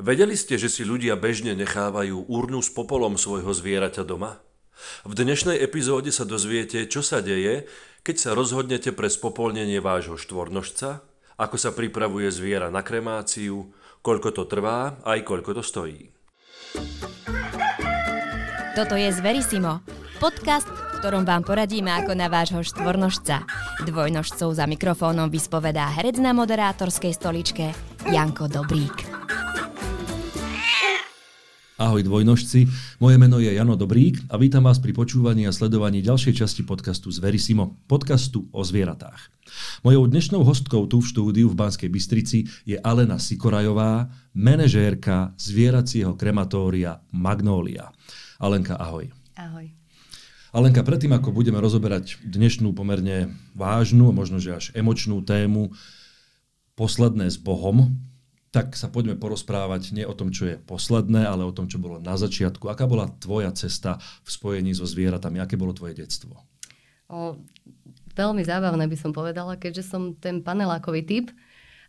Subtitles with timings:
[0.00, 4.40] Vedeli ste, že si ľudia bežne nechávajú urnu s popolom svojho zvieraťa doma?
[5.04, 7.68] V dnešnej epizóde sa dozviete, čo sa deje,
[8.00, 11.04] keď sa rozhodnete pre spopolnenie vášho štvornožca,
[11.36, 16.08] ako sa pripravuje zviera na kremáciu, koľko to trvá aj koľko to stojí.
[18.72, 19.84] Toto je Zverisimo,
[20.16, 23.44] podcast, v ktorom vám poradíme ako na vášho štvornožca.
[23.84, 27.76] Dvojnožcov za mikrofónom vyspovedá herec na moderátorskej stoličke
[28.08, 29.20] Janko Dobrík.
[31.80, 32.68] Ahoj dvojnožci,
[33.00, 37.08] moje meno je Jano Dobrík a vítam vás pri počúvaní a sledovaní ďalšej časti podcastu
[37.08, 39.32] Zverisimo, podcastu o zvieratách.
[39.80, 47.00] Mojou dnešnou hostkou tu v štúdiu v Banskej Bystrici je Alena Sikorajová, manažérka zvieracieho krematória
[47.16, 47.88] Magnólia.
[48.36, 49.08] Alenka, ahoj.
[49.40, 49.72] Ahoj.
[50.52, 55.72] Alenka, predtým ako budeme rozoberať dnešnú pomerne vážnu, možno že až emočnú tému
[56.76, 57.96] Posledné s Bohom,
[58.50, 62.02] tak sa poďme porozprávať nie o tom, čo je posledné, ale o tom, čo bolo
[62.02, 62.66] na začiatku.
[62.66, 65.38] Aká bola tvoja cesta v spojení so zvieratami?
[65.38, 66.34] Aké bolo tvoje detstvo?
[67.06, 67.38] O,
[68.18, 71.26] veľmi zábavné by som povedala, keďže som ten panelákový typ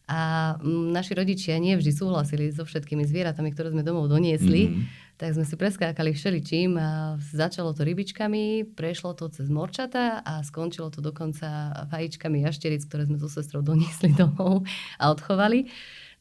[0.05, 5.17] a naši rodičia nie vždy súhlasili so všetkými zvieratami, ktoré sme domov doniesli, mm-hmm.
[5.17, 10.93] tak sme si preskákali všeličím a začalo to rybičkami, prešlo to cez morčata a skončilo
[10.93, 14.61] to dokonca vajíčkami jašteric, ktoré sme so sestrou doniesli domov
[15.01, 15.71] a odchovali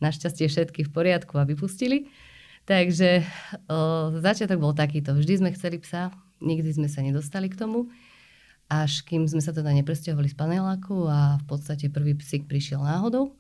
[0.01, 2.11] našťastie všetky v poriadku a vypustili.
[2.69, 3.25] Takže
[3.69, 5.17] o, začiatok bol takýto.
[5.17, 6.13] Vždy sme chceli psa,
[6.45, 7.89] nikdy sme sa nedostali k tomu,
[8.71, 13.35] až kým sme sa teda nepresťahovali z paneláku a v podstate prvý psík prišiel náhodou,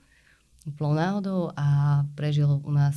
[0.67, 2.97] úplnou náhodou a prežil u nás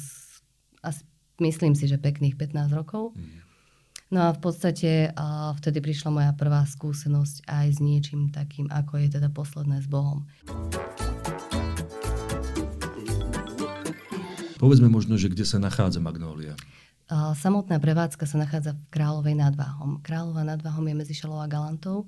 [0.83, 1.05] asi,
[1.39, 3.15] myslím si, že pekných 15 rokov.
[3.15, 3.43] Mm.
[4.13, 9.01] No a v podstate a vtedy prišla moja prvá skúsenosť aj s niečím takým, ako
[9.01, 10.29] je teda posledné s Bohom.
[14.63, 16.55] Povedzme možno, že kde sa nachádza Magnólia.
[17.11, 19.99] Samotná prevádzka sa nachádza v Kráľovej nad Váhom.
[19.99, 22.07] Kráľová nad Váhom je medzi Šalou a Galantou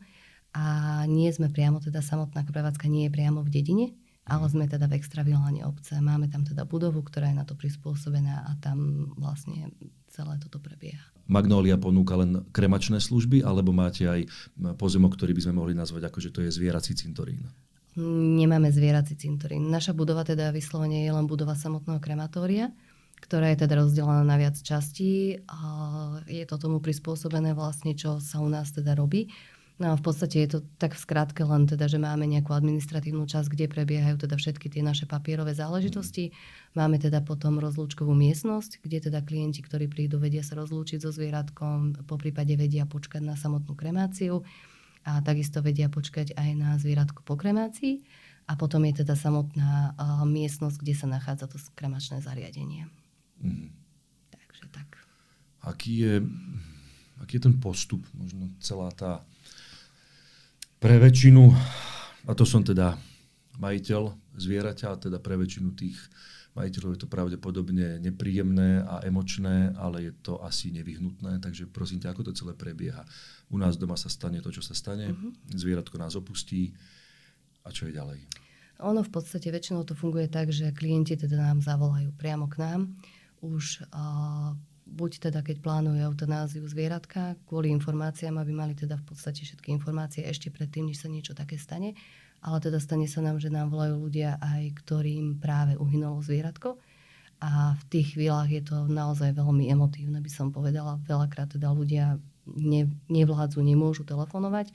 [0.55, 3.85] a nie sme priamo, teda samotná prevádzka nie je priamo v dedine,
[4.23, 5.99] ale sme teda v extravilane obce.
[5.99, 9.75] Máme tam teda budovu, ktorá je na to prispôsobená a tam vlastne
[10.07, 11.11] celé toto prebieha.
[11.27, 14.31] Magnólia ponúka len kremačné služby, alebo máte aj
[14.79, 17.51] pozemok, ktorý by sme mohli nazvať ako, že to je zvierací cintorín?
[17.99, 19.71] Nemáme zvierací cintorín.
[19.71, 22.71] Naša budova teda vyslovene je len budova samotného krematória,
[23.23, 25.39] ktorá je teda rozdelená na viac častí.
[25.47, 25.59] A
[26.27, 29.31] je to tomu prispôsobené vlastne, čo sa u nás teda robí.
[29.75, 33.27] No a v podstate je to tak v skratke len teda, že máme nejakú administratívnu
[33.27, 36.31] časť, kde prebiehajú teda všetky tie naše papierové záležitosti.
[36.79, 42.07] Máme teda potom rozlúčkovú miestnosť, kde teda klienti, ktorí prídu, vedia sa rozlúčiť so zvieratkom,
[42.07, 44.47] po prípade vedia počkať na samotnú kremáciu
[45.05, 48.01] a takisto vedia počkať aj na zvieratko po kremácii.
[48.45, 52.85] A potom je teda samotná uh, miestnosť, kde sa nachádza to kremačné zariadenie.
[53.41, 53.73] Mm.
[54.29, 54.89] Takže tak.
[55.65, 56.13] Aký je,
[57.21, 58.05] aký je ten postup?
[58.13, 59.25] Možno celá tá
[60.77, 61.49] pre väčšinu,
[62.29, 62.93] a to som teda
[63.57, 65.97] majiteľ zvieraťa, a teda pre väčšinu tých
[66.55, 72.15] majiteľov je to pravdepodobne nepríjemné a emočné, ale je to asi nevyhnutné, takže prosím ťa,
[72.15, 73.03] ako to celé prebieha.
[73.51, 75.31] U nás doma sa stane to, čo sa stane, uh-huh.
[75.51, 76.71] zvieratko nás opustí
[77.67, 78.23] a čo je ďalej?
[78.83, 82.91] Ono v podstate väčšinou to funguje tak, že klienti teda nám zavolajú priamo k nám.
[83.39, 84.51] Už uh,
[84.85, 90.27] buď teda keď plánujú eutanáziu zvieratka, kvôli informáciám, aby mali teda v podstate všetky informácie
[90.27, 91.97] ešte predtým, než sa niečo také stane,
[92.45, 96.77] ale teda stane sa nám, že nám volajú ľudia aj, ktorým práve uhynulo zvieratko.
[97.41, 101.01] A v tých chvíľach je to naozaj veľmi emotívne, by som povedala.
[101.09, 104.69] Veľakrát teda ľudia ne, nevládzu, nemôžu telefonovať.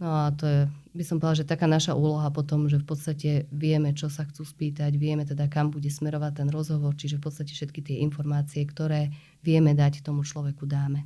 [0.00, 0.60] No a to je,
[0.96, 4.48] by som povedala, že taká naša úloha potom, že v podstate vieme, čo sa chcú
[4.48, 9.12] spýtať, vieme teda, kam bude smerovať ten rozhovor, čiže v podstate všetky tie informácie, ktoré
[9.44, 11.04] vieme dať tomu človeku, dáme.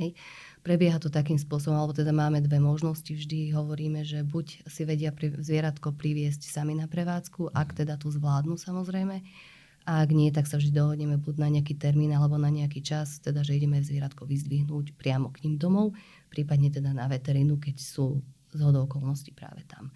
[0.00, 0.16] Hej.
[0.64, 3.12] Prebieha to takým spôsobom, alebo teda máme dve možnosti.
[3.12, 8.08] Vždy hovoríme, že buď si vedia pri, zvieratko priviesť sami na prevádzku, ak teda tu
[8.08, 9.20] zvládnu samozrejme,
[9.84, 13.20] a ak nie, tak sa vždy dohodneme buď na nejaký termín alebo na nejaký čas,
[13.20, 15.92] teda že ideme zvieratko vyzdvihnúť priamo k ním domov,
[16.32, 19.92] prípadne teda na veterinu, keď sú z hodou okolností práve tam.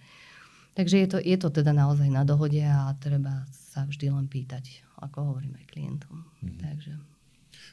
[0.77, 4.85] Takže je to, je to teda naozaj na dohode a treba sa vždy len pýtať,
[5.01, 6.29] ako hovorím aj klientom.
[6.45, 6.61] Mm-hmm.
[6.61, 6.93] Takže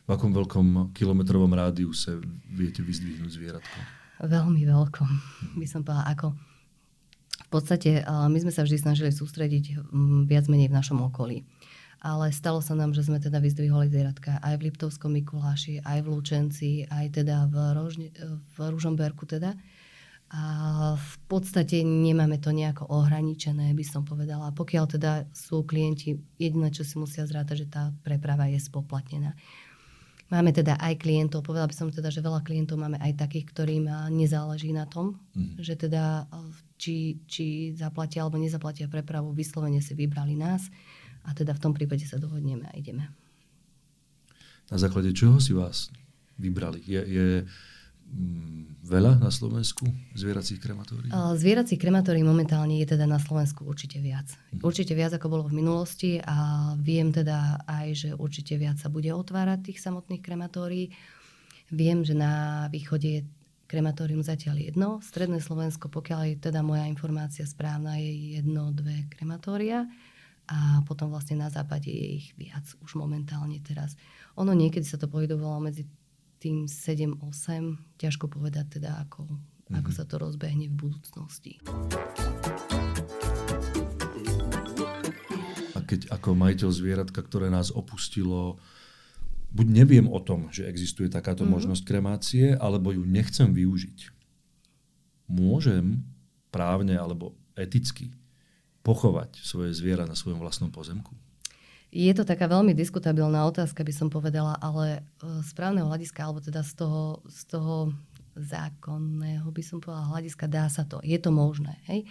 [0.03, 2.19] v akom veľkom kilometrovom rádiuse
[2.51, 3.77] viete vyzdvihnúť zvieratko?
[4.19, 5.09] Veľmi veľkom,
[5.55, 6.11] by som povedala.
[6.11, 6.35] Ako
[7.35, 9.79] v podstate my sme sa vždy snažili sústrediť
[10.27, 11.47] viac menej v našom okolí.
[12.05, 16.07] Ale stalo sa nám, že sme teda vyzdviholi zvieratka aj v Liptovskom Mikuláši, aj v
[16.13, 18.09] Lučenci, aj teda v, Rožne,
[18.53, 19.57] v Ružomberku teda.
[20.29, 20.43] A
[20.97, 24.53] v podstate nemáme to nejako ohraničené, by som povedala.
[24.53, 29.33] Pokiaľ teda sú klienti, jediné, čo si musia zrátať, že tá preprava je spoplatnená.
[30.25, 33.85] Máme teda aj klientov, povedala by som teda, že veľa klientov máme aj takých, ktorým
[34.09, 35.61] nezáleží na tom, mm.
[35.61, 36.25] že teda
[36.81, 40.65] či, či zaplatia alebo nezaplatia prepravu, vyslovene si vybrali nás
[41.25, 43.05] a teda v tom prípade sa dohodneme a ideme.
[44.73, 45.93] Na základe čoho si vás
[46.41, 46.81] vybrali?
[46.81, 47.25] Je, je
[48.85, 51.09] veľa na Slovensku zvieracích krematórií?
[51.11, 54.29] Zvieracích krematórií momentálne je teda na Slovensku určite viac.
[54.53, 54.61] Mhm.
[54.61, 59.09] Určite viac, ako bolo v minulosti a viem teda aj, že určite viac sa bude
[59.09, 60.93] otvárať tých samotných krematórií.
[61.73, 63.21] Viem, že na východe je
[63.65, 65.01] krematórium zatiaľ jedno.
[65.01, 69.89] Stredné Slovensko, pokiaľ je teda moja informácia správna, je jedno, dve krematória
[70.45, 73.97] a potom vlastne na západe je ich viac už momentálne teraz.
[74.37, 75.89] Ono niekedy sa to pohybovalo medzi
[76.39, 77.21] tým 7-8,
[77.99, 79.77] ťažko povedať teda, ako, mm-hmm.
[79.79, 81.59] ako sa to rozbehne v budúcnosti.
[85.73, 88.61] A keď ako majiteľ zvieratka, ktoré nás opustilo,
[89.55, 91.55] buď neviem o tom, že existuje takáto mm-hmm.
[91.55, 94.11] možnosť kremácie, alebo ju nechcem využiť.
[95.25, 96.05] Môžem
[96.53, 98.13] právne alebo eticky
[98.85, 101.17] pochovať svoje zviera na svojom vlastnom pozemku?
[101.95, 106.43] Je to taká veľmi diskutabilná otázka, by som povedala, ale e, z právneho hľadiska, alebo
[106.43, 107.95] teda z toho, z toho
[108.35, 110.99] zákonného, by som povedala, hľadiska dá sa to.
[111.07, 111.79] Je to možné.
[111.87, 112.03] Hej?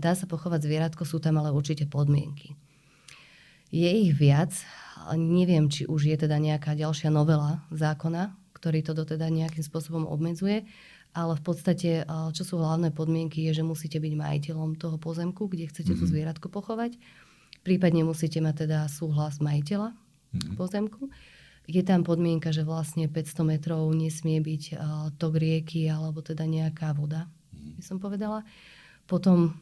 [0.00, 2.56] Dá sa pochovať zvieratko, sú tam ale určite podmienky.
[3.68, 4.56] Je ich viac,
[5.12, 10.64] neviem, či už je teda nejaká ďalšia novela zákona, ktorý to teda nejakým spôsobom obmedzuje,
[11.12, 15.68] ale v podstate, čo sú hlavné podmienky, je, že musíte byť majiteľom toho pozemku, kde
[15.68, 16.00] chcete mm-hmm.
[16.00, 16.12] to mhm.
[16.16, 16.96] zvieratko pochovať.
[17.68, 20.56] Prípadne musíte mať teda súhlas majiteľa mm-hmm.
[20.56, 21.12] pozemku.
[21.68, 24.80] Je tam podmienka, že vlastne 500 metrov nesmie byť
[25.20, 27.76] tok rieky alebo teda nejaká voda, mm-hmm.
[27.76, 28.40] by som povedala.
[29.04, 29.52] Potom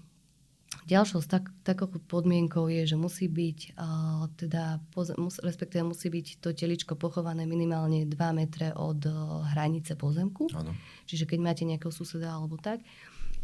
[0.86, 6.38] Ďalšou tak, takou podmienkou je, že musí byť, uh, teda, poz, mus, respektíve musí byť
[6.38, 10.46] to teličko pochované minimálne 2 metre od uh, hranice pozemku.
[10.54, 10.70] Ano.
[11.10, 12.86] Čiže keď máte nejakého suseda alebo tak.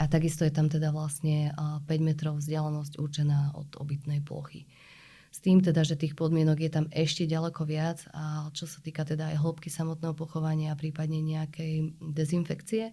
[0.01, 4.65] A takisto je tam teda vlastne uh, 5 metrov vzdialenosť určená od obytnej plochy.
[5.33, 9.05] S tým teda, že tých podmienok je tam ešte ďaleko viac a čo sa týka
[9.09, 12.93] teda aj hĺbky samotného pochovania a prípadne nejakej dezinfekcie,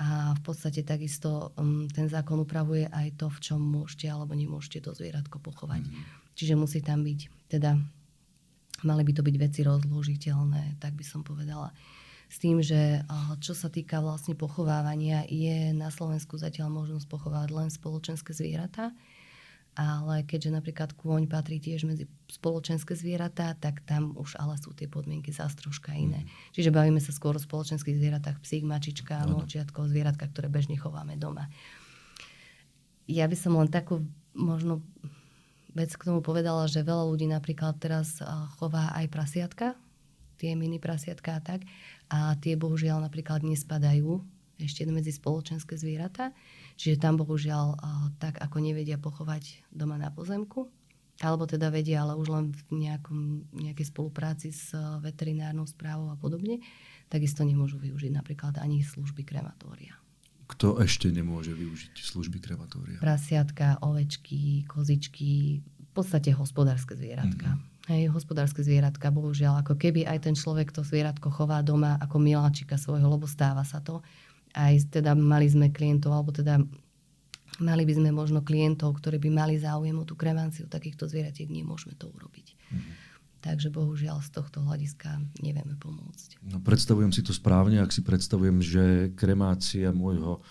[0.00, 4.80] a v podstate takisto um, ten zákon upravuje aj to, v čom môžete alebo nemôžete
[4.80, 5.84] to zvieratko pochovať.
[5.84, 6.02] Mm.
[6.32, 7.76] Čiže musí tam byť, teda
[8.88, 11.68] mali by to byť veci rozložiteľné, tak by som povedala.
[12.30, 13.02] S tým, že
[13.42, 18.94] čo sa týka vlastne pochovávania, je na Slovensku zatiaľ možnosť pochovať len spoločenské zvieratá
[19.78, 24.90] ale keďže napríklad kôň patrí tiež medzi spoločenské zvieratá, tak tam už ale sú tie
[24.90, 26.26] podmienky zase troška iné.
[26.26, 26.28] Mm.
[26.52, 31.14] Čiže bavíme sa skôr o spoločenských zvieratách, psík, mačička, no, molčiatko, zvieratka, ktoré bežne chováme
[31.14, 31.46] doma.
[33.06, 34.02] Ja by som len takú
[34.34, 34.82] možno
[35.72, 38.18] vec k tomu povedala, že veľa ľudí napríklad teraz
[38.58, 39.78] chová aj prasiatka,
[40.36, 41.62] tie mini prasiatka a tak,
[42.10, 44.20] a tie bohužiaľ napríklad nespadajú
[44.60, 46.36] ešte medzi spoločenské zvieratá.
[46.76, 47.80] Čiže tam bohužiaľ
[48.20, 50.68] tak, ako nevedia pochovať doma na pozemku,
[51.20, 56.60] alebo teda vedia, ale už len v nejakom, nejakej spolupráci s veterinárnou správou a podobne,
[57.12, 59.96] takisto nemôžu využiť napríklad ani služby krematória.
[60.50, 62.98] Kto ešte nemôže využiť služby krematória?
[62.98, 67.54] Prasiatka, ovečky, kozičky, v podstate hospodárske zvieratka.
[67.54, 67.69] Mm-hmm.
[67.88, 72.76] Hej, hospodárske zvieratka, bohužiaľ, ako keby aj ten človek to zvieratko chová doma ako miláčika
[72.76, 74.04] svojho, lebo stáva sa to
[74.54, 76.58] aj teda mali sme klientov, alebo teda
[77.62, 81.94] mali by sme možno klientov, ktorí by mali záujem o tú kremáciu takýchto zvieratiek, nemôžeme
[81.94, 82.46] to urobiť.
[82.54, 82.94] Mm-hmm.
[83.40, 86.44] Takže bohužiaľ z tohto hľadiska nevieme pomôcť.
[86.44, 88.84] No, predstavujem si to správne, ak si predstavujem, že
[89.16, 90.44] kremácia môjho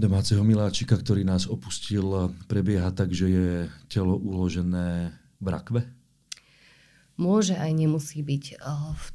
[0.00, 3.50] domáceho miláčika, ktorý nás opustil, prebieha tak, že je
[3.92, 5.12] telo uložené
[5.42, 5.80] v rakve?
[7.18, 8.62] Môže aj nemusí byť.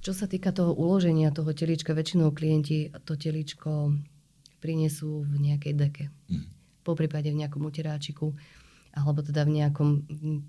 [0.04, 3.96] Čo sa týka toho uloženia toho telička, väčšinou klienti to teličko
[4.62, 6.06] prinesú v nejakej deke.
[6.30, 6.52] Mm.
[6.86, 8.38] Po prípade v nejakom uteráčiku
[8.98, 9.90] alebo teda v nejakom,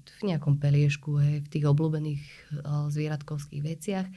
[0.00, 2.22] v nejakom peliešku, hej, v tých obľúbených
[2.88, 4.08] zvieratkovských veciach.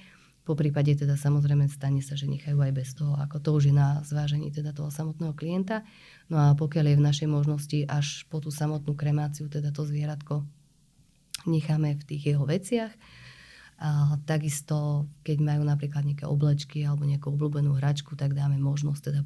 [0.48, 3.76] Po prípade teda samozrejme stane sa, že nechajú aj bez toho, ako to už je
[3.76, 5.84] na zvážení teda toho samotného klienta.
[6.32, 10.48] No a pokiaľ je v našej možnosti až po tú samotnú kremáciu, teda to zvieratko
[11.48, 12.94] necháme v tých jeho veciach,
[13.82, 19.22] a takisto, keď majú napríklad nejaké oblečky alebo nejakú obľúbenú hračku, tak dáme možnosť teda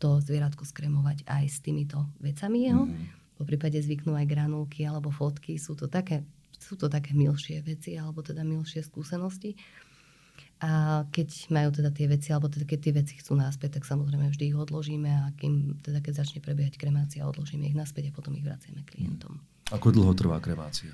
[0.00, 2.88] to zvieratko skremovať aj s týmito vecami jeho.
[2.88, 3.04] Mm.
[3.36, 5.60] Po prípade zvyknú aj granulky alebo fotky.
[5.60, 6.24] Sú to také,
[6.56, 9.60] sú to také milšie veci alebo teda milšie skúsenosti.
[10.64, 14.26] A keď majú teda tie veci, alebo teda keď tie veci chcú naspäť, tak samozrejme
[14.32, 18.34] vždy ich odložíme a kým, teda keď začne prebiehať kremácia, odložíme ich naspäť a potom
[18.34, 19.38] ich vraciame klientom.
[19.70, 20.90] Ako dlho trvá kremácia?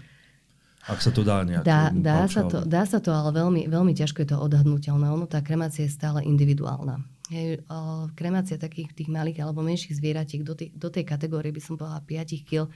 [0.84, 3.96] Ak sa to dá nejak dá, dá, sa to, dá sa to, ale veľmi, veľmi
[3.96, 5.08] ťažko je to odhadnutelné.
[5.08, 7.00] Ono, tá kremácia je stále individuálna.
[7.32, 7.64] Hej,
[8.12, 12.04] kremácia takých tých malých alebo menších zvieratiek do, tý, do tej kategórie by som povedala
[12.04, 12.68] 5 kg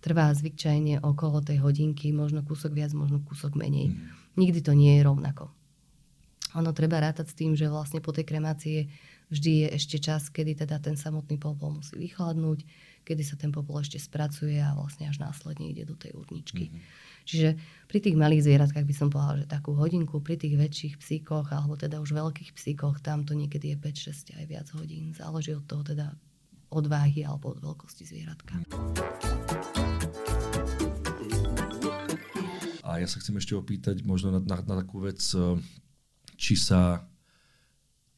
[0.00, 3.92] trvá zvyčajne okolo tej hodinky, možno kúsok viac, možno kúsok menej.
[3.92, 4.08] Mm.
[4.40, 5.52] Nikdy to nie je rovnako.
[6.56, 8.88] Ono treba rátať s tým, že vlastne po tej kremácii
[9.30, 12.66] vždy je ešte čas, kedy teda ten samotný popol musí vychladnúť,
[13.06, 16.68] kedy sa ten popol ešte spracuje a vlastne až následne ide do tej urničky.
[16.68, 17.08] Mm-hmm.
[17.24, 17.48] Čiže
[17.86, 21.78] pri tých malých zvieratkách by som povedala, že takú hodinku, pri tých väčších psíkoch, alebo
[21.78, 25.14] teda už veľkých psíkoch, tam to niekedy je 5, 6 aj viac hodín.
[25.14, 26.10] Záleží od toho teda
[26.70, 28.62] od váhy alebo od veľkosti zvieratka.
[32.86, 35.22] A ja sa chcem ešte opýtať možno na, na, na takú vec,
[36.34, 37.06] či sa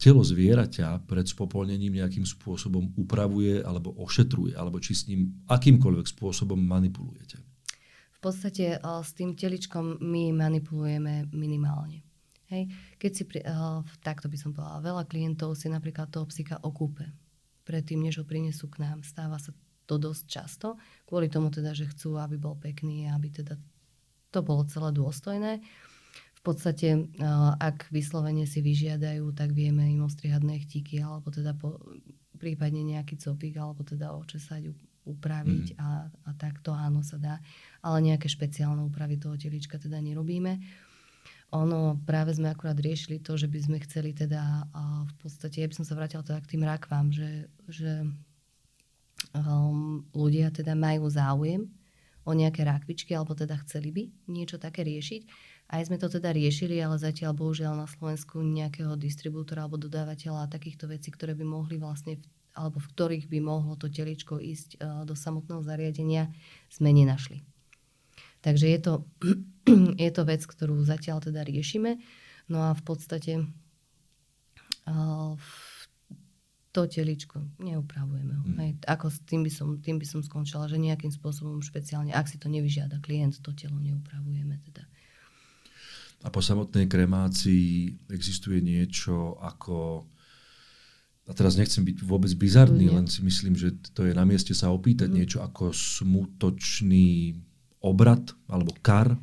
[0.03, 6.59] telo zvieraťa pred spopolnením nejakým spôsobom upravuje alebo ošetruje, alebo či s ním akýmkoľvek spôsobom
[6.59, 7.39] manipulujete.
[8.19, 12.03] V podstate uh, s tým teličkom my manipulujeme minimálne.
[12.51, 12.67] Hej.
[12.99, 17.07] Keď si, pri, uh, takto by som povedala, veľa klientov si napríklad toho psíka okúpe
[17.63, 19.07] predtým, než ho prinesú k nám.
[19.07, 19.55] Stáva sa
[19.87, 20.69] to dosť často,
[21.07, 23.55] kvôli tomu teda, že chcú, aby bol pekný, aby teda
[24.35, 25.63] to bolo celé dôstojné.
[26.43, 27.07] V podstate,
[27.63, 31.79] ak vyslovene si vyžiadajú, tak vieme im ostrihať nechtíky, alebo teda po,
[32.35, 34.75] prípadne nejaký copík, alebo teda očesať,
[35.07, 35.79] upraviť mm.
[35.79, 37.39] a, a takto áno sa dá.
[37.79, 40.59] Ale nejaké špeciálne úpravy toho telička teda nerobíme.
[41.55, 44.67] Ono, práve sme akurát riešili to, že by sme chceli teda
[45.05, 48.03] v podstate, ja by som sa vrátila teda k tým rakvám, že, že
[49.31, 51.71] um, ľudia teda majú záujem
[52.27, 56.77] o nejaké rakvičky, alebo teda chceli by niečo také riešiť aj sme to teda riešili,
[56.85, 61.81] ale zatiaľ bohužiaľ na Slovensku nejakého distribútora alebo dodávateľa a takýchto vecí, ktoré by mohli
[61.81, 62.21] vlastne,
[62.53, 66.29] alebo v ktorých by mohlo to teličko ísť uh, do samotného zariadenia,
[66.69, 67.41] sme nenašli.
[68.45, 68.93] Takže je to,
[70.05, 71.97] je to vec, ktorú zatiaľ teda riešime.
[72.53, 73.33] No a v podstate
[74.85, 75.33] uh,
[76.73, 78.45] to teličko neupravujeme ho.
[78.45, 78.85] Mm.
[78.85, 82.37] Ako s tým by, som, tým by som skončila, že nejakým spôsobom špeciálne, ak si
[82.37, 84.85] to nevyžiada klient, to telo neupravujeme teda.
[86.23, 90.07] A po samotnej kremácii existuje niečo ako
[91.23, 94.75] a teraz nechcem byť vôbec bizarný, len si myslím, že to je na mieste sa
[94.75, 95.15] opýtať mm.
[95.15, 97.39] niečo ako smutočný
[97.79, 99.15] obrad alebo kar?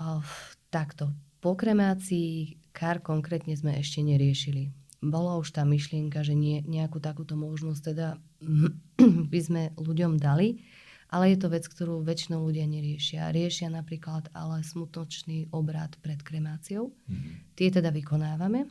[0.00, 0.24] Oh,
[0.72, 1.12] takto.
[1.44, 4.72] Po kremácii kar konkrétne sme ešte neriešili.
[5.04, 8.16] Bola už tá myšlienka, že nie, nejakú takúto možnosť teda
[9.32, 10.64] by sme ľuďom dali,
[11.14, 13.30] ale je to vec, ktorú väčšinou ľudia neriešia.
[13.30, 16.90] Riešia napríklad ale smutočný obrad pred kremáciou.
[16.90, 17.54] Mm-hmm.
[17.54, 18.66] Tie teda vykonávame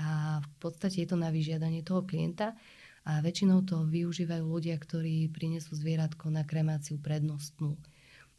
[0.00, 2.56] a v podstate je to na vyžiadanie toho klienta
[3.04, 7.76] a väčšinou to využívajú ľudia, ktorí prinesú zvieratko na kremáciu prednostnú.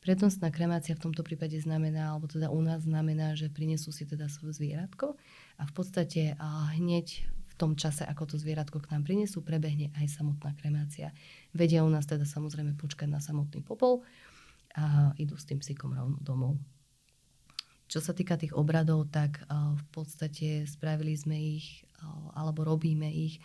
[0.01, 4.33] Prednostná kremácia v tomto prípade znamená, alebo teda u nás znamená, že prinesú si teda
[4.33, 5.13] svoje zvieratko
[5.61, 10.13] a v podstate a hneď tom čase, ako to zvieratko k nám prinesú, prebehne aj
[10.13, 11.09] samotná kremácia.
[11.51, 14.05] Vedia u nás teda samozrejme počkať na samotný popol
[14.77, 16.61] a idú s tým psíkom rovno domov.
[17.89, 21.87] Čo sa týka tých obradov, tak v podstate spravili sme ich,
[22.37, 23.41] alebo robíme ich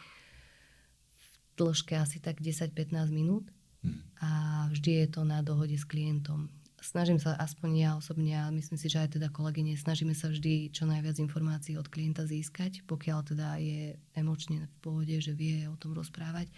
[1.17, 3.49] v dĺžke asi tak 10-15 minút
[3.81, 3.99] hm.
[4.21, 4.31] a
[4.69, 6.53] vždy je to na dohode s klientom
[6.83, 10.75] snažím sa aspoň ja osobne a myslím si, že aj teda kolegyne, snažíme sa vždy
[10.75, 15.79] čo najviac informácií od klienta získať, pokiaľ teda je emočne v pohode, že vie o
[15.79, 16.51] tom rozprávať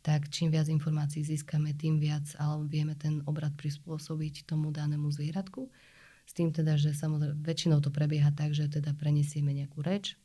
[0.00, 5.68] tak čím viac informácií získame, tým viac alebo vieme ten obrad prispôsobiť tomu danému zvieratku.
[6.24, 10.16] S tým teda, že samozrejme väčšinou to prebieha tak, že teda prenesieme nejakú reč,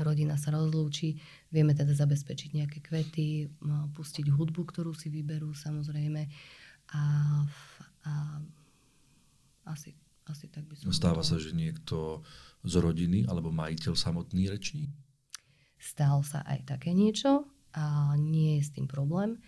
[0.00, 1.20] rodina sa rozlúči,
[1.52, 3.52] vieme teda zabezpečiť nejaké kvety,
[3.92, 6.26] pustiť hudbu, ktorú si vyberú samozrejme
[6.92, 7.02] a,
[8.06, 8.12] a
[9.68, 9.96] asi,
[10.28, 10.92] asi tak by som...
[10.92, 12.20] Stáva sa, že niekto
[12.62, 14.92] z rodiny alebo majiteľ samotný reční?
[15.82, 19.40] Stalo sa aj také niečo a nie je s tým problém.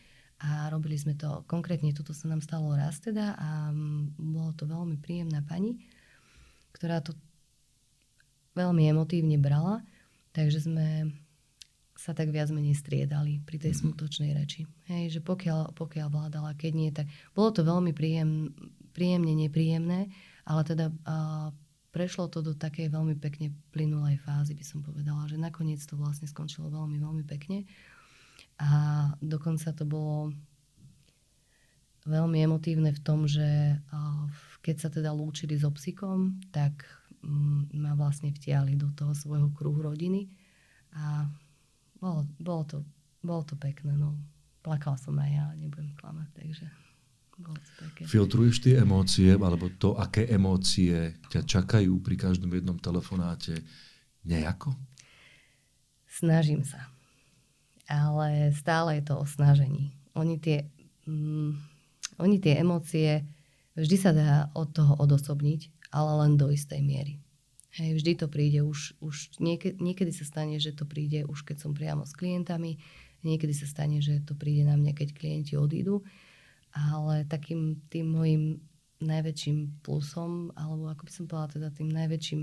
[0.42, 3.70] A robili sme to, konkrétne toto sa nám stalo raz teda a
[4.18, 5.78] bolo to veľmi príjemná pani,
[6.74, 7.14] ktorá to
[8.58, 9.80] veľmi emotívne brala,
[10.34, 11.14] takže sme
[11.94, 13.78] sa tak viac menej striedali pri tej mhm.
[13.80, 14.66] smutočnej reči.
[14.90, 18.50] Hej, že pokiaľ, pokiaľ vládala, keď nie, tak bolo to veľmi príjem,
[18.90, 20.10] príjemne nepríjemné,
[20.44, 21.50] ale teda uh,
[21.94, 26.26] prešlo to do takej veľmi pekne plynulej fázy, by som povedala, že nakoniec to vlastne
[26.26, 27.64] skončilo veľmi, veľmi pekne.
[28.58, 28.70] A
[29.22, 30.34] dokonca to bolo
[32.06, 34.26] veľmi emotívne v tom, že uh,
[34.60, 36.84] keď sa teda lúčili so psíkom, tak
[37.22, 40.28] mm, ma vlastne vtiali do toho svojho kruhu rodiny
[40.94, 41.26] a
[42.04, 42.78] bolo, bolo, to,
[43.24, 43.96] bolo to pekné.
[43.96, 44.12] No.
[44.60, 46.66] Plakala som aj ja, nebudem klamať, takže
[47.40, 48.04] bolo to také.
[48.04, 53.64] Filtruješ tie emócie, alebo to, aké emócie ťa čakajú pri každom jednom telefonáte
[54.28, 54.76] nejako?
[56.04, 56.92] Snažím sa.
[57.88, 59.96] Ale stále je to o snažení.
[60.14, 60.68] Oni tie,
[61.08, 61.52] mm,
[62.20, 63.24] oni tie emócie,
[63.76, 67.23] vždy sa dá od toho odosobniť, ale len do istej miery.
[67.74, 71.56] Hej, vždy to príde, už, už niekedy, niekedy sa stane, že to príde už keď
[71.58, 72.78] som priamo s klientami,
[73.26, 76.06] niekedy sa stane, že to príde na mňa, keď klienti odídu,
[76.70, 78.42] ale takým tým môjim
[79.02, 82.40] najväčším plusom, alebo ako by som povedala teda tým najväčším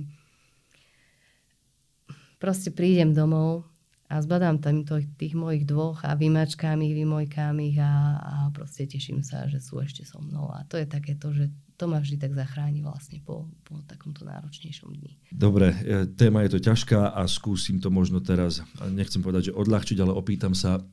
[2.41, 3.69] proste prídem domov
[4.11, 8.83] a zbadám tam to, tých mojich dvoch a vymačkám ich, vymojkám ich a, a proste
[8.83, 10.51] teším sa, že sú ešte so mnou.
[10.51, 11.47] A to je také to, že
[11.79, 15.15] to ma vždy tak zachráni vlastne po, po takomto náročnejšom dni.
[15.31, 18.59] Dobre, e, téma je to ťažká a skúsim to možno teraz,
[18.91, 20.83] nechcem povedať, že odľahčiť, ale opýtam sa,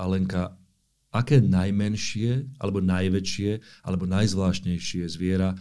[0.00, 0.56] Alenka,
[1.12, 5.54] aké najmenšie, alebo najväčšie, alebo najzvláštnejšie zviera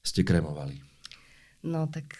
[0.00, 0.80] ste kremovali?
[1.66, 2.16] No tak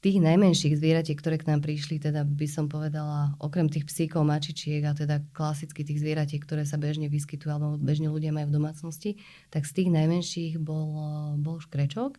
[0.00, 4.80] tých najmenších zvieratiek, ktoré k nám prišli, teda by som povedala, okrem tých psíkov, mačičiek
[4.88, 9.10] a teda klasicky tých zvieratiek, ktoré sa bežne vyskytujú alebo bežne ľudia majú v domácnosti,
[9.52, 10.88] tak z tých najmenších bol,
[11.36, 12.16] bol škrečok,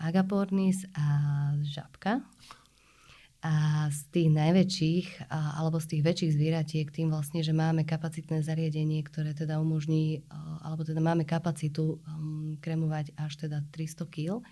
[0.00, 1.06] agapornis a
[1.60, 2.24] žabka.
[3.40, 9.00] A z tých najväčších, alebo z tých väčších zvieratiek, tým vlastne, že máme kapacitné zariadenie,
[9.00, 10.20] ktoré teda umožní,
[10.60, 14.44] alebo teda máme kapacitu um, kremovať až teda 300 kg,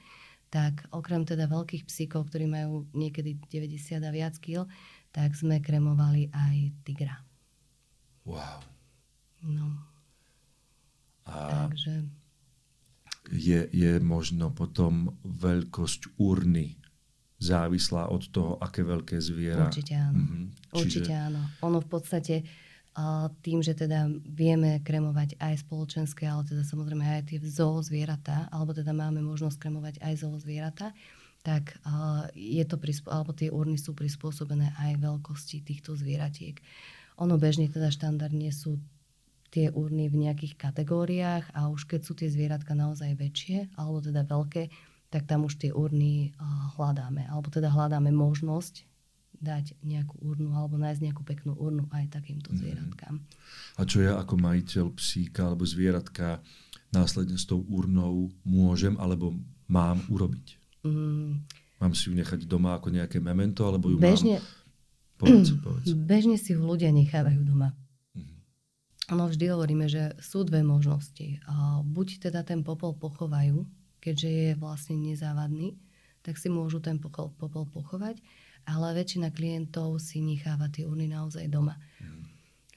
[0.48, 4.64] tak okrem teda veľkých psíkov, ktorí majú niekedy 90 a viac kg,
[5.12, 7.20] tak sme kremovali aj tigra.
[8.24, 8.60] Wow.
[9.44, 9.68] No.
[11.28, 12.08] A Takže...
[13.32, 16.80] je, je možno potom veľkosť urny
[17.38, 19.70] závislá od toho, aké veľké zviera.
[19.70, 20.18] Určite áno.
[20.18, 20.44] Mhm.
[20.74, 21.42] Určite áno.
[21.62, 22.34] Ono v podstate
[23.46, 28.74] tým, že teda vieme kremovať aj spoločenské, ale teda samozrejme aj tie zoo zvieratá, alebo
[28.74, 30.90] teda máme možnosť kremovať aj zoo zvieratá,
[31.46, 31.78] tak
[32.34, 32.74] je to
[33.06, 36.58] alebo tie urny sú prispôsobené aj veľkosti týchto zvieratiek.
[37.22, 38.82] Ono bežne teda štandardne sú
[39.48, 44.26] tie urny v nejakých kategóriách a už keď sú tie zvieratka naozaj väčšie, alebo teda
[44.26, 44.68] veľké,
[45.08, 46.36] tak tam už tie urny
[46.76, 47.24] hľadáme.
[47.30, 48.84] Alebo teda hľadáme možnosť
[49.38, 52.56] dať nejakú urnu alebo nájsť nejakú peknú urnu aj takýmto mhm.
[52.58, 53.14] zvieratkám.
[53.78, 56.42] A čo ja ako majiteľ psíka alebo zvieratka
[56.90, 59.36] následne s tou urnou môžem alebo
[59.70, 60.58] mám urobiť?
[60.82, 61.44] Mm.
[61.78, 64.46] Mám si ju nechať doma ako nejaké memento alebo ju bežne, mám...
[65.18, 65.86] Povedz, povedz.
[65.94, 67.76] Bežne si ju ľudia nechávajú doma.
[68.16, 68.42] Mm.
[69.14, 71.38] No vždy hovoríme, že sú dve možnosti.
[71.86, 73.62] Buď teda ten popol pochovajú,
[74.02, 75.78] keďže je vlastne nezávadný,
[76.22, 78.18] tak si môžu ten popol, popol pochovať
[78.68, 81.80] ale väčšina klientov si necháva tie urny naozaj doma.
[82.04, 82.28] Mm.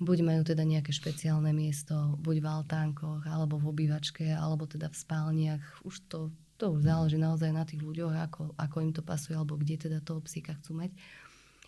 [0.01, 4.97] Buď majú teda nejaké špeciálne miesto, buď v altánkoch, alebo v obývačke, alebo teda v
[4.97, 5.63] spálniach.
[5.83, 9.59] Už to, to už záleží naozaj na tých ľuďoch, ako, ako im to pasuje, alebo
[9.59, 10.95] kde teda toho psíka chcú mať.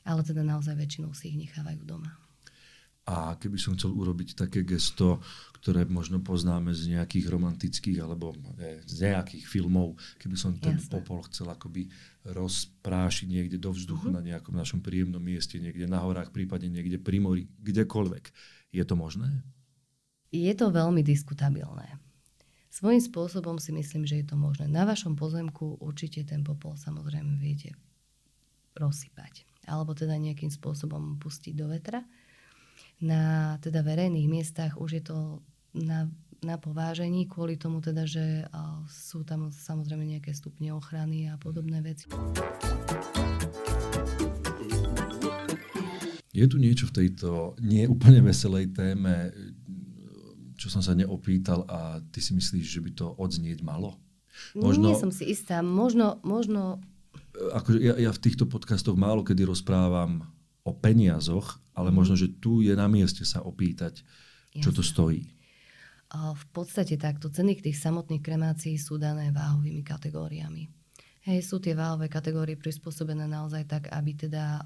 [0.07, 2.22] Ale teda naozaj väčšinou si ich nechávajú doma.
[3.03, 5.19] A keby som chcel urobiť také gesto,
[5.59, 8.31] ktoré možno poznáme z nejakých romantických alebo
[8.87, 10.91] z nejakých filmov, keby som ten Jasne.
[10.91, 11.91] popol chcel akoby
[12.23, 14.19] rozprášiť niekde do vzduchu uh-huh.
[14.19, 18.23] na nejakom našom príjemnom mieste, niekde na horách, prípadne niekde pri mori, kdekoľvek.
[18.71, 19.43] Je to možné?
[20.31, 21.99] Je to veľmi diskutabilné.
[22.73, 24.65] Svojím spôsobom si myslím, že je to možné.
[24.65, 27.77] Na vašom pozemku určite ten popol samozrejme viete
[28.73, 29.45] rozsypať.
[29.69, 32.01] Alebo teda nejakým spôsobom pustiť do vetra
[33.03, 35.17] na teda verejných miestach už je to
[35.75, 36.07] na,
[36.43, 38.47] na povážení kvôli tomu teda, že
[38.91, 42.11] sú tam samozrejme nejaké stupne ochrany a podobné veci.
[46.33, 49.29] Je tu niečo v tejto nie úplne veselej téme,
[50.57, 54.01] čo som sa neopýtal a ty si myslíš, že by to odznieť malo?
[54.57, 55.61] Možno, Nie som si istá.
[55.61, 56.81] Možno, možno...
[57.53, 60.25] Ako ja, ja v týchto podcastoch málo kedy rozprávam
[60.65, 61.95] o peniazoch, ale mm.
[61.95, 64.05] možno, že tu je na mieste sa opýtať,
[64.57, 64.77] čo Jasne.
[64.77, 65.23] to stojí.
[66.13, 67.33] V podstate takto.
[67.33, 70.69] Ceny tých samotných kremácií sú dané váhovými kategóriami.
[71.25, 74.61] Hej, sú tie váhové kategórie prispôsobené naozaj tak, aby teda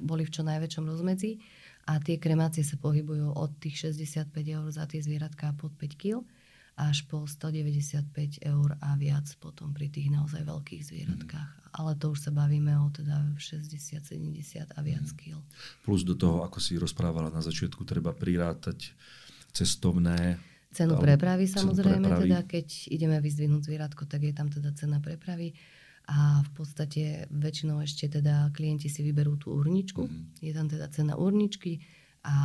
[0.00, 1.38] boli v čo najväčšom rozmedzi
[1.86, 6.24] a tie kremácie sa pohybujú od tých 65 eur za tie zvieratka pod 5 kg
[6.78, 11.50] až po 195 eur a viac potom pri tých naozaj veľkých zvieratkách.
[11.60, 11.68] Mm.
[11.70, 15.16] Ale to už sa bavíme o teda 60, 70 a viac mm.
[15.18, 15.38] kil.
[15.84, 18.96] Plus do toho, ako si rozprávala na začiatku, treba prirátať
[19.52, 20.38] cestovné.
[20.70, 22.30] Cenu prepravy samozrejme, cenu prepravy.
[22.30, 25.52] teda keď ideme vyzdvihnúť zvieratko, tak je tam teda cena prepravy.
[26.10, 30.10] a v podstate väčšinou ešte teda klienti si vyberú tú urničku.
[30.10, 30.42] Mm-hmm.
[30.42, 31.78] Je tam teda cena urničky
[32.20, 32.36] a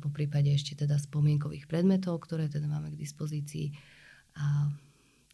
[0.00, 3.76] po prípade ešte teda spomienkových predmetov, ktoré teda máme k dispozícii.
[4.40, 4.72] A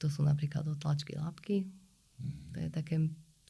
[0.03, 1.63] to sú napríklad otlačky lapky.
[1.63, 2.51] Mm-hmm.
[2.55, 2.97] To je také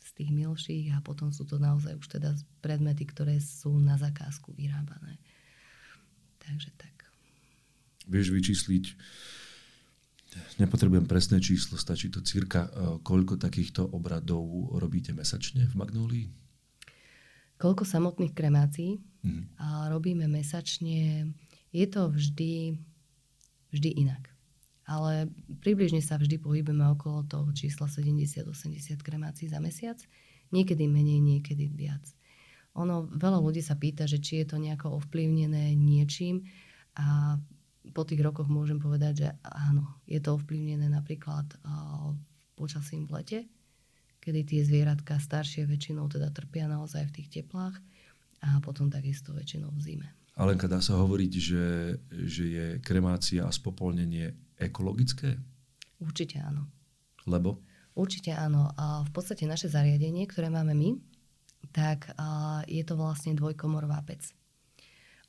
[0.04, 4.52] z tých milších a potom sú to naozaj už teda predmety, ktoré sú na zakázku
[4.52, 5.16] vyrábané.
[6.44, 7.08] Takže tak.
[8.04, 8.84] Vieš vyčísliť
[10.58, 12.66] Nepotrebujem presné číslo, stačí to cirka.
[12.66, 12.70] E,
[13.06, 16.26] koľko takýchto obradov robíte mesačne v Magnólii?
[17.54, 19.58] Koľko samotných kremácií mm.
[19.58, 21.32] a robíme mesačne,
[21.72, 22.78] je to vždy,
[23.72, 24.30] vždy inak.
[24.84, 25.32] Ale
[25.64, 28.52] približne sa vždy pohybujeme okolo toho čísla 70-80
[29.00, 29.96] kremácií za mesiac.
[30.52, 32.04] Niekedy menej, niekedy viac.
[32.76, 36.44] Ono, veľa ľudí sa pýta, že či je to nejako ovplyvnené niečím
[36.94, 37.38] a
[37.92, 42.16] po tých rokoch môžem povedať, že áno, je to ovplyvnené napríklad uh,
[42.56, 43.38] počasím v lete,
[44.24, 47.76] kedy tie zvieratka staršie väčšinou teda trpia naozaj v tých teplách
[48.44, 50.08] a potom takisto väčšinou v zime.
[50.36, 51.66] Alenka, dá sa hovoriť, že,
[52.28, 55.40] že je kremácia a spopolnenie ekologické?
[55.96, 56.68] Určite áno.
[57.24, 57.64] Lebo?
[57.96, 58.68] Určite áno.
[58.76, 61.00] A v podstate naše zariadenie, ktoré máme my,
[61.72, 62.12] tak
[62.68, 64.34] je to vlastne dvojkomorová pec.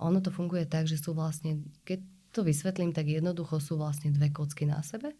[0.03, 2.03] Ono to funguje tak, že sú vlastne, keď
[2.35, 5.15] to vysvetlím, tak jednoducho sú vlastne dve kocky na sebe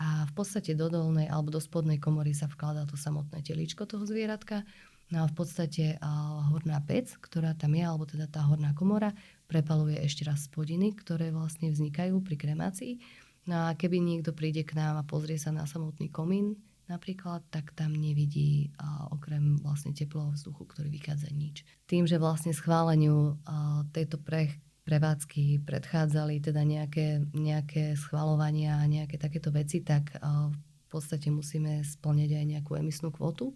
[0.00, 4.02] a v podstate do dolnej alebo do spodnej komory sa vkladá to samotné telíčko toho
[4.02, 4.66] zvieratka.
[5.10, 9.12] No a v podstate a, horná pec, ktorá tam je, alebo teda tá horná komora,
[9.50, 13.02] prepaluje ešte raz spodiny, ktoré vlastne vznikajú pri kremácii.
[13.50, 17.72] No a keby niekto príde k nám a pozrie sa na samotný komín napríklad, tak
[17.74, 21.64] tam nevidí a, okrem vlastne teplého vzduchu, ktorý vychádza nič.
[21.88, 29.14] Tým, že vlastne schváleniu a, tejto pre, prevádzky predchádzali teda nejaké, nejaké schvalovania a nejaké
[29.14, 33.54] takéto veci, tak v podstate musíme splniť aj nejakú emisnú kvotu.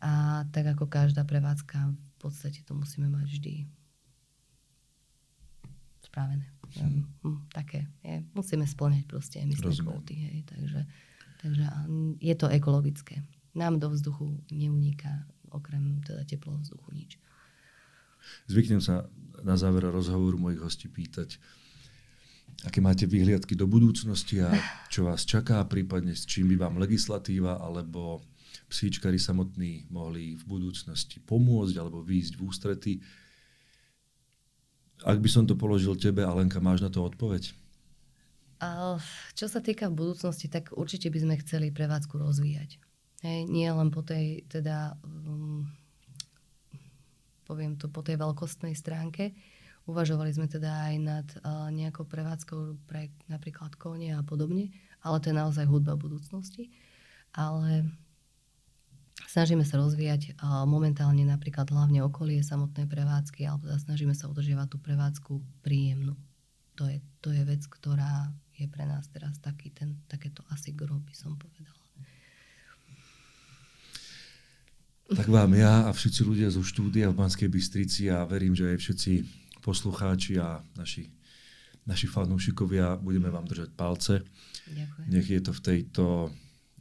[0.00, 3.54] A tak ako každá prevádzka, v podstate to musíme mať vždy
[6.00, 6.46] spravené.
[6.80, 7.04] Hmm.
[7.26, 7.90] Hm, také.
[8.00, 10.14] Je, musíme splňať proste emisné kvóty.
[10.16, 10.80] Hej, takže,
[11.42, 11.66] takže
[12.22, 13.22] je to ekologické.
[13.52, 17.10] Nám do vzduchu neuniká okrem teda teplého vzduchu nič.
[18.46, 19.10] Zvyknem sa
[19.42, 21.40] na záver rozhovoru mojich hostí pýtať,
[22.62, 24.52] aké máte vyhliadky do budúcnosti a
[24.92, 28.22] čo vás čaká, prípadne s čím by vám legislatíva alebo
[28.68, 32.92] psíčkari samotní mohli v budúcnosti pomôcť alebo výjsť v ústrety.
[35.06, 37.56] Ak by som to položil tebe, Alenka, máš na to odpoveď?
[39.32, 42.76] Čo sa týka budúcnosti, tak určite by sme chceli prevádzku rozvíjať.
[43.24, 45.64] Hej, nie len po tej teda um,
[47.48, 49.32] poviem to po tej veľkostnej stránke.
[49.88, 54.68] Uvažovali sme teda aj nad uh, nejakou prevádzkou pre napríklad kone a podobne,
[55.00, 56.68] ale to je naozaj hudba budúcnosti.
[57.32, 57.88] Ale
[59.28, 64.78] snažíme sa rozvíjať momentálne napríklad hlavne okolie samotnej prevádzky, alebo teda snažíme sa udržiavať tú
[64.80, 66.16] prevádzku príjemnú.
[66.80, 71.00] To je, to je vec, ktorá je pre nás teraz taký ten, takéto asi gro,
[71.00, 71.80] by som povedala.
[75.10, 78.78] tak vám ja a všetci ľudia zo štúdia v Banskej Bystrici a verím, že aj
[78.78, 79.12] všetci
[79.58, 81.10] poslucháči a naši,
[81.82, 84.22] naši fanúšikovia budeme vám držať palce.
[84.70, 85.06] Ďakujem.
[85.10, 86.04] Nech je to v tejto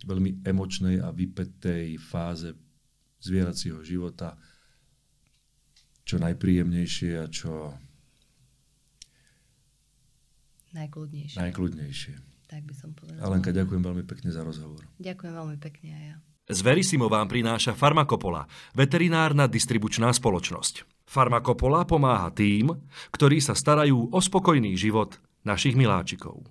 [0.05, 2.55] veľmi emočnej a vypetej fáze
[3.19, 4.39] zvieracieho života
[6.09, 7.69] čo najpríjemnejšie a čo
[10.73, 11.37] najkľudnejšie.
[11.37, 12.13] najkľudnejšie.
[12.49, 13.21] Tak by som povedala.
[13.29, 14.81] Alenka, ďakujem veľmi pekne za rozhovor.
[14.97, 16.15] Ďakujem veľmi pekne aj ja.
[16.49, 21.05] Z Verisimo vám prináša Farmakopola, veterinárna distribučná spoločnosť.
[21.05, 22.73] Farmakopola pomáha tým,
[23.13, 26.41] ktorí sa starajú o spokojný život našich miláčikov.